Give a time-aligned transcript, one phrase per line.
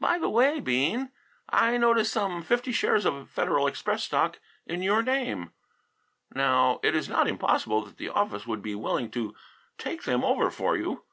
[0.00, 1.12] "By the way, Bean,
[1.50, 5.52] I notice some fifty shares of Federal Express stock in your name.
[6.34, 9.34] Now it is not impossible that the office would be willing to
[9.76, 11.04] take them over for you."